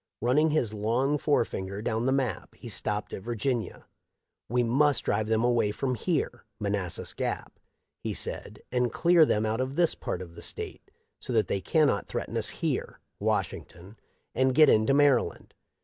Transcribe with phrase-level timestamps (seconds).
[0.19, 3.85] Running his long forefinger down the map he stopped at Virginia.'
[4.49, 7.59] We must drive them away from here (Manassas Gap),'
[7.99, 11.61] he said,' and clear them out of this part of the State so that they
[11.61, 13.95] cannot threaten us here (Washington)
[14.33, 15.53] and get into Maryland.